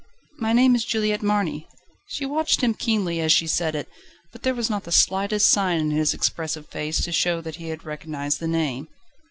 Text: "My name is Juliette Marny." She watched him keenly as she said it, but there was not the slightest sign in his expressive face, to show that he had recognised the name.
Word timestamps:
"My 0.39 0.51
name 0.51 0.73
is 0.73 0.83
Juliette 0.83 1.21
Marny." 1.21 1.67
She 2.07 2.25
watched 2.25 2.61
him 2.61 2.73
keenly 2.73 3.19
as 3.19 3.31
she 3.31 3.45
said 3.45 3.75
it, 3.75 3.87
but 4.31 4.41
there 4.41 4.55
was 4.55 4.67
not 4.67 4.83
the 4.83 4.91
slightest 4.91 5.47
sign 5.51 5.79
in 5.79 5.91
his 5.91 6.15
expressive 6.15 6.67
face, 6.69 7.03
to 7.05 7.11
show 7.11 7.39
that 7.41 7.57
he 7.57 7.67
had 7.69 7.85
recognised 7.85 8.39
the 8.39 8.47
name. 8.47 8.87